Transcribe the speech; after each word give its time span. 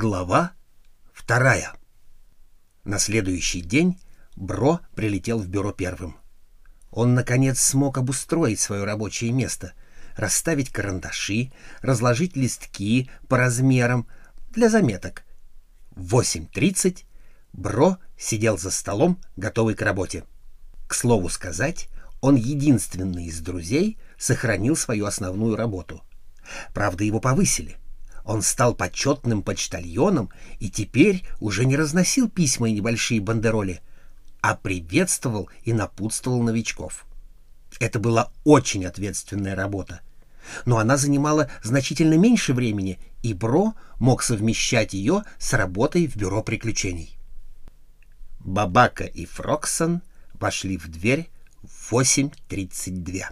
Глава 0.00 0.52
вторая. 1.12 1.72
На 2.84 3.00
следующий 3.00 3.62
день 3.62 3.98
Бро 4.36 4.78
прилетел 4.94 5.40
в 5.40 5.48
бюро 5.48 5.72
первым. 5.72 6.16
Он, 6.92 7.14
наконец, 7.14 7.58
смог 7.58 7.98
обустроить 7.98 8.60
свое 8.60 8.84
рабочее 8.84 9.32
место, 9.32 9.72
расставить 10.14 10.70
карандаши, 10.70 11.50
разложить 11.82 12.36
листки 12.36 13.10
по 13.26 13.38
размерам 13.38 14.06
для 14.50 14.68
заметок. 14.68 15.24
В 15.90 16.14
8.30 16.14 16.98
Бро 17.52 17.98
сидел 18.16 18.56
за 18.56 18.70
столом, 18.70 19.20
готовый 19.34 19.74
к 19.74 19.82
работе. 19.82 20.22
К 20.86 20.94
слову 20.94 21.28
сказать, 21.28 21.88
он 22.20 22.36
единственный 22.36 23.24
из 23.24 23.40
друзей 23.40 23.98
сохранил 24.16 24.76
свою 24.76 25.06
основную 25.06 25.56
работу. 25.56 26.04
Правда, 26.72 27.02
его 27.02 27.18
повысили— 27.18 27.78
он 28.28 28.42
стал 28.42 28.74
почетным 28.74 29.42
почтальоном 29.42 30.28
и 30.60 30.68
теперь 30.68 31.26
уже 31.40 31.64
не 31.64 31.76
разносил 31.78 32.28
письма 32.28 32.68
и 32.68 32.72
небольшие 32.72 33.22
бандероли, 33.22 33.80
а 34.42 34.54
приветствовал 34.54 35.48
и 35.64 35.72
напутствовал 35.72 36.42
новичков. 36.42 37.06
Это 37.80 37.98
была 37.98 38.30
очень 38.44 38.84
ответственная 38.84 39.56
работа, 39.56 40.02
но 40.66 40.76
она 40.76 40.98
занимала 40.98 41.50
значительно 41.62 42.18
меньше 42.18 42.52
времени, 42.52 42.98
и 43.22 43.32
Бро 43.32 43.72
мог 43.98 44.22
совмещать 44.22 44.92
ее 44.92 45.22
с 45.38 45.54
работой 45.54 46.06
в 46.06 46.16
бюро 46.16 46.42
приключений. 46.42 47.18
Бабака 48.40 49.04
и 49.04 49.24
Фроксон 49.24 50.02
вошли 50.34 50.76
в 50.76 50.88
дверь 50.88 51.30
в 51.62 51.94
8.32. 51.94 53.22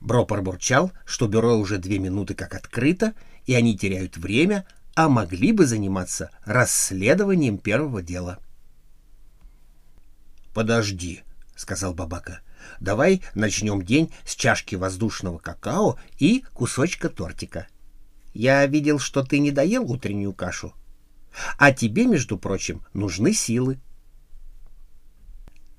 Бро 0.00 0.24
пробурчал, 0.24 0.92
что 1.04 1.26
бюро 1.26 1.56
уже 1.56 1.78
две 1.78 1.98
минуты 1.98 2.34
как 2.34 2.54
открыто, 2.54 3.14
и 3.48 3.54
они 3.54 3.76
теряют 3.76 4.18
время, 4.18 4.66
а 4.94 5.08
могли 5.08 5.52
бы 5.52 5.66
заниматься 5.66 6.30
расследованием 6.44 7.56
первого 7.56 8.02
дела. 8.02 8.38
«Подожди»,— 10.52 11.22
сказал 11.56 11.94
Бабака. 11.94 12.42
«Давай 12.78 13.22
начнем 13.34 13.80
день 13.82 14.12
с 14.26 14.34
чашки 14.36 14.74
воздушного 14.74 15.38
какао 15.38 15.98
и 16.18 16.44
кусочка 16.52 17.08
тортика. 17.08 17.68
Я 18.34 18.66
видел, 18.66 18.98
что 18.98 19.24
ты 19.24 19.38
не 19.38 19.50
доел 19.50 19.90
утреннюю 19.90 20.34
кашу. 20.34 20.74
А 21.56 21.72
тебе, 21.72 22.04
между 22.04 22.38
прочим, 22.38 22.84
нужны 22.92 23.32
силы». 23.32 23.80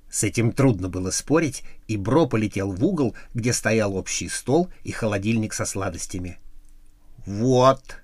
С 0.09 0.23
этим 0.23 0.53
трудно 0.53 0.89
было 0.89 1.11
спорить, 1.11 1.63
и 1.87 1.97
Бро 1.97 2.25
полетел 2.25 2.71
в 2.71 2.83
угол, 2.83 3.15
где 3.35 3.53
стоял 3.53 3.95
общий 3.95 4.27
стол 4.27 4.69
и 4.83 4.91
холодильник 4.91 5.53
со 5.53 5.65
сладостями. 5.65 6.39
«Вот, 7.29 7.97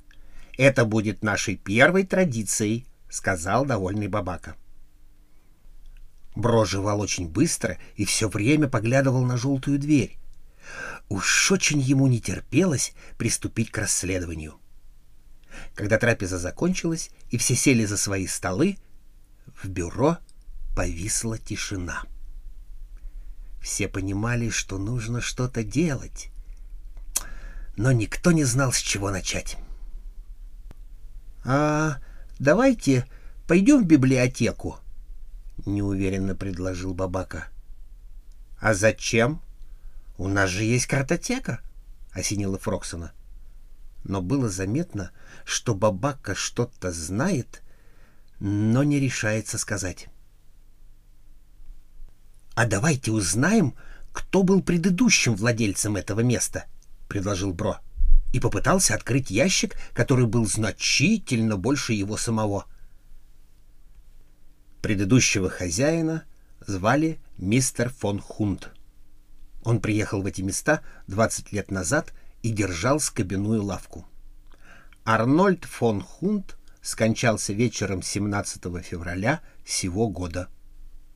это 0.55 0.85
будет 0.85 1.23
нашей 1.23 1.55
первой 1.55 2.05
традицией»,— 2.05 2.85
сказал 3.09 3.65
довольный 3.65 4.07
Бабака. 4.07 4.55
Бро 6.35 6.63
жевал 6.63 7.01
очень 7.01 7.27
быстро 7.27 7.79
и 7.95 8.05
все 8.05 8.29
время 8.29 8.67
поглядывал 8.67 9.25
на 9.25 9.35
желтую 9.35 9.79
дверь. 9.79 10.19
Уж 11.09 11.51
очень 11.51 11.79
ему 11.79 12.05
не 12.05 12.21
терпелось 12.21 12.93
приступить 13.17 13.71
к 13.71 13.79
расследованию. 13.79 14.59
Когда 15.73 15.97
трапеза 15.97 16.37
закончилась 16.37 17.09
и 17.31 17.39
все 17.39 17.55
сели 17.55 17.83
за 17.85 17.97
свои 17.97 18.27
столы, 18.27 18.77
в 19.63 19.67
бюро 19.67 20.19
повисла 20.75 21.39
тишина. 21.39 22.03
Все 23.59 23.87
понимали, 23.87 24.49
что 24.49 24.77
нужно 24.77 25.19
что-то 25.19 25.63
делать, 25.63 26.29
но 27.77 27.91
никто 27.91 28.31
не 28.31 28.43
знал, 28.43 28.71
с 28.71 28.77
чего 28.77 29.11
начать. 29.11 29.57
«А 31.43 31.97
давайте 32.39 33.05
пойдем 33.47 33.83
в 33.83 33.87
библиотеку»,— 33.87 34.79
неуверенно 35.65 36.35
предложил 36.35 36.93
Бабака. 36.93 37.47
«А 38.59 38.73
зачем? 38.73 39.41
У 40.17 40.27
нас 40.27 40.49
же 40.49 40.63
есть 40.63 40.87
картотека»,— 40.87 41.59
осенила 42.13 42.57
Фроксона. 42.57 43.11
Но 44.03 44.21
было 44.21 44.49
заметно, 44.49 45.11
что 45.43 45.75
Бабака 45.75 46.35
что-то 46.35 46.91
знает, 46.91 47.61
но 48.39 48.83
не 48.83 48.99
решается 48.99 49.57
сказать. 49.57 50.07
«А 52.55 52.65
давайте 52.65 53.11
узнаем, 53.11 53.75
кто 54.13 54.43
был 54.43 54.63
предыдущим 54.63 55.35
владельцем 55.35 55.97
этого 55.97 56.21
места»,— 56.21 56.65
предложил 57.15 57.53
Бро, 57.53 57.79
и 58.33 58.41
попытался 58.41 58.93
открыть 58.93 59.31
ящик, 59.31 59.77
который 59.93 60.25
был 60.25 60.45
значительно 60.45 61.55
больше 61.55 61.93
его 61.93 62.17
самого. 62.17 62.65
Предыдущего 64.81 65.49
хозяина 65.49 66.25
звали 66.67 67.21
мистер 67.37 67.89
фон 67.89 68.19
Хунт. 68.19 68.69
Он 69.63 69.79
приехал 69.79 70.21
в 70.21 70.25
эти 70.25 70.41
места 70.41 70.81
20 71.07 71.53
лет 71.53 71.71
назад 71.71 72.13
и 72.43 72.51
держал 72.51 72.99
скобяную 72.99 73.63
лавку. 73.63 74.05
Арнольд 75.05 75.63
фон 75.63 76.01
Хунт 76.01 76.57
скончался 76.81 77.53
вечером 77.53 78.01
17 78.01 78.61
февраля 78.83 79.39
сего 79.65 80.09
года, 80.09 80.49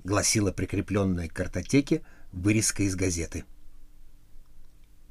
гласила 0.05 0.53
прикрепленная 0.53 1.27
к 1.27 1.33
картотеке 1.33 2.03
вырезка 2.31 2.83
из 2.83 2.95
газеты. 2.95 3.43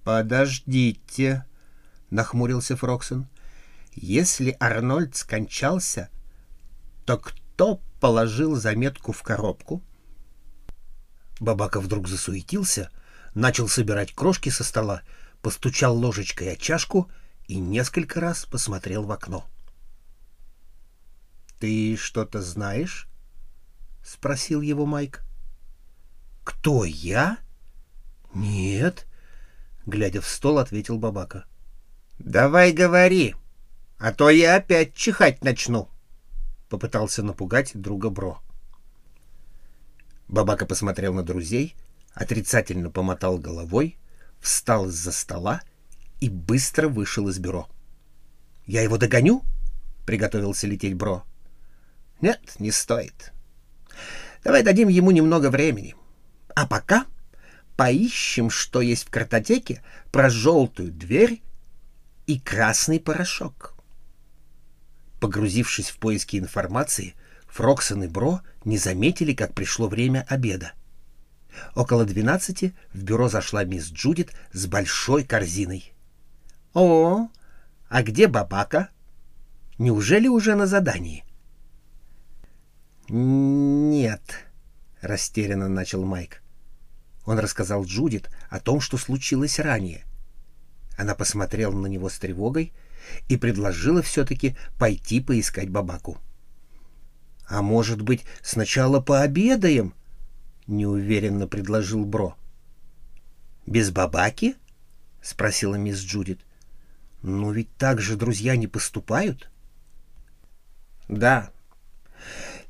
«Подождите»,— 0.08 1.44
нахмурился 2.10 2.78
Фроксон. 2.78 3.28
«Если 3.92 4.56
Арнольд 4.58 5.14
скончался, 5.14 6.08
то 7.04 7.18
кто 7.18 7.82
положил 8.00 8.56
заметку 8.56 9.12
в 9.12 9.22
коробку?» 9.22 9.82
Бабака 11.40 11.78
вдруг 11.78 12.08
засуетился, 12.08 12.90
начал 13.34 13.68
собирать 13.68 14.14
крошки 14.14 14.48
со 14.48 14.64
стола, 14.64 15.02
постучал 15.42 15.94
ложечкой 15.94 16.54
о 16.54 16.56
чашку 16.56 17.10
и 17.46 17.60
несколько 17.60 18.18
раз 18.18 18.46
посмотрел 18.46 19.04
в 19.04 19.12
окно. 19.12 19.46
«Ты 21.60 21.98
что-то 21.98 22.40
знаешь?»— 22.40 23.10
спросил 24.02 24.62
его 24.62 24.86
Майк. 24.86 25.22
«Кто, 26.44 26.86
я?» 26.86 27.36
«Нет, 28.32 29.06
глядя 29.88 30.20
в 30.20 30.28
стол, 30.28 30.58
ответил 30.58 30.98
Бабака. 30.98 31.46
«Давай 32.18 32.72
говори, 32.72 33.34
а 33.98 34.12
то 34.12 34.30
я 34.30 34.56
опять 34.56 34.94
чихать 34.94 35.42
начну»,— 35.42 35.88
попытался 36.68 37.22
напугать 37.22 37.72
друга 37.74 38.10
Бро. 38.10 38.40
Бабака 40.28 40.66
посмотрел 40.66 41.14
на 41.14 41.22
друзей, 41.22 41.74
отрицательно 42.12 42.90
помотал 42.90 43.38
головой, 43.38 43.96
встал 44.40 44.88
из-за 44.88 45.10
стола 45.10 45.62
и 46.20 46.28
быстро 46.28 46.88
вышел 46.88 47.28
из 47.28 47.38
бюро. 47.38 47.68
«Я 48.66 48.82
его 48.82 48.98
догоню?»— 48.98 49.42
приготовился 50.06 50.66
лететь 50.66 50.94
Бро. 50.94 51.24
«Нет, 52.20 52.40
не 52.58 52.72
стоит. 52.72 53.32
Давай 54.44 54.62
дадим 54.62 54.88
ему 54.88 55.12
немного 55.12 55.50
времени. 55.50 55.94
А 56.54 56.66
пока 56.66 57.06
поищем, 57.78 58.50
что 58.50 58.80
есть 58.80 59.04
в 59.04 59.10
картотеке 59.10 59.82
про 60.10 60.28
желтую 60.28 60.90
дверь 60.90 61.40
и 62.26 62.40
красный 62.40 62.98
порошок. 62.98 63.76
Погрузившись 65.20 65.90
в 65.90 65.98
поиски 65.98 66.36
информации, 66.38 67.14
Фроксон 67.46 68.02
и 68.02 68.08
Бро 68.08 68.40
не 68.64 68.78
заметили, 68.78 69.32
как 69.32 69.54
пришло 69.54 69.86
время 69.86 70.26
обеда. 70.28 70.72
Около 71.76 72.04
двенадцати 72.04 72.74
в 72.92 73.04
бюро 73.04 73.28
зашла 73.28 73.62
мисс 73.62 73.92
Джудит 73.92 74.32
с 74.52 74.66
большой 74.66 75.22
корзиной.— 75.22 75.92
О, 76.74 77.28
а 77.88 78.02
где 78.02 78.26
Бабака? 78.26 78.88
Неужели 79.78 80.26
уже 80.26 80.56
на 80.56 80.66
задании?— 80.66 81.24
Нет,— 83.08 84.46
растерянно 85.00 85.68
начал 85.68 86.04
Майк. 86.04 86.42
Он 87.28 87.38
рассказал 87.38 87.84
Джудит 87.84 88.30
о 88.48 88.58
том, 88.58 88.80
что 88.80 88.96
случилось 88.96 89.58
ранее. 89.58 90.06
Она 90.96 91.14
посмотрела 91.14 91.72
на 91.72 91.86
него 91.86 92.08
с 92.08 92.18
тревогой 92.18 92.72
и 93.28 93.36
предложила 93.36 94.00
все-таки 94.00 94.56
пойти 94.78 95.20
поискать 95.20 95.68
бабаку. 95.68 96.16
«А 97.46 97.60
может 97.60 98.00
быть, 98.00 98.24
сначала 98.40 99.00
пообедаем?»— 99.00 99.92
неуверенно 100.66 101.46
предложил 101.46 102.06
Бро. 102.06 102.34
«Без 103.66 103.90
бабаки?»— 103.90 104.56
спросила 105.20 105.74
мисс 105.74 105.98
Джудит. 105.98 106.40
«Ну 107.20 107.52
ведь 107.52 107.68
так 107.76 108.00
же 108.00 108.16
друзья 108.16 108.56
не 108.56 108.68
поступают?» 108.68 109.50
«Да. 111.08 111.50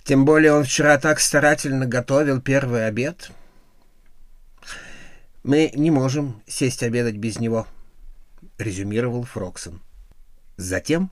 Тем 0.02 0.24
более 0.24 0.52
он 0.52 0.64
вчера 0.64 0.98
так 0.98 1.20
старательно 1.20 1.86
готовил 1.86 2.40
первый 2.40 2.88
обед. 2.88 3.30
Мы 5.42 5.72
не 5.74 5.90
можем 5.90 6.42
сесть 6.46 6.82
обедать 6.82 7.16
без 7.16 7.38
него,— 7.38 7.66
резюмировал 8.58 9.24
Фроксон. 9.24 9.80
Затем 10.56 11.10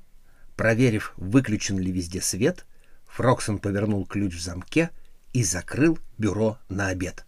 Проверив, 0.56 1.12
выключен 1.18 1.78
ли 1.78 1.92
везде 1.92 2.20
свет, 2.22 2.64
Фроксон 3.08 3.58
повернул 3.58 4.06
ключ 4.06 4.34
в 4.34 4.40
замке 4.40 4.90
и 5.34 5.44
закрыл 5.44 5.98
бюро 6.16 6.58
на 6.70 6.88
обед. 6.88 7.26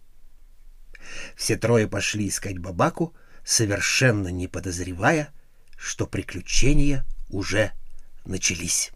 Все 1.35 1.55
трое 1.55 1.87
пошли 1.87 2.27
искать 2.27 2.57
Бабаку, 2.57 3.13
совершенно 3.45 4.29
не 4.29 4.47
подозревая, 4.47 5.29
что 5.77 6.07
приключения 6.07 7.05
уже 7.29 7.71
начались. 8.25 8.91